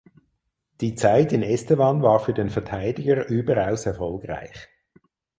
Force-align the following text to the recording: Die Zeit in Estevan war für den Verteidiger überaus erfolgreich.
Die 0.81 0.95
Zeit 0.95 1.31
in 1.31 1.43
Estevan 1.43 2.01
war 2.01 2.19
für 2.19 2.33
den 2.33 2.49
Verteidiger 2.49 3.27
überaus 3.27 3.85
erfolgreich. 3.85 4.67